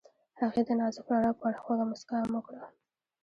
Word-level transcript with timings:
هغې 0.39 0.61
د 0.67 0.69
نازک 0.79 1.05
رڼا 1.11 1.31
په 1.39 1.43
اړه 1.47 1.59
خوږه 1.63 1.85
موسکا 1.89 2.17
هم 2.21 2.31
وکړه. 2.35 2.63